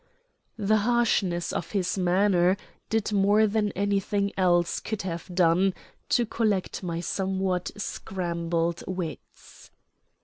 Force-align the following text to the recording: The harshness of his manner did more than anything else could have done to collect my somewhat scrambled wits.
The 0.57 0.77
harshness 0.77 1.53
of 1.53 1.73
his 1.73 1.95
manner 1.95 2.57
did 2.89 3.13
more 3.13 3.45
than 3.45 3.71
anything 3.73 4.31
else 4.35 4.79
could 4.79 5.03
have 5.03 5.29
done 5.31 5.75
to 6.09 6.25
collect 6.25 6.81
my 6.81 7.01
somewhat 7.01 7.69
scrambled 7.77 8.83
wits. 8.87 9.69